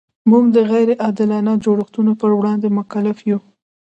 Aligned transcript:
موږ 0.29 0.45
د 0.55 0.57
غیر 0.71 0.89
عادلانه 1.03 1.53
جوړښتونو 1.63 2.11
پر 2.21 2.31
وړاندې 2.39 2.67
مکلف 2.77 3.17
یو. 3.29 3.39